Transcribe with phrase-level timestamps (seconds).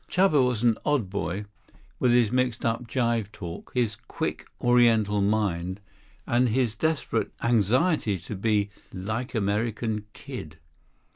[0.09, 1.45] Chuba was an odd boy,
[1.99, 5.79] with his mixed up jive talk, his quick Oriental mind,
[6.25, 10.57] and his desperate anxiety to be "like American kid."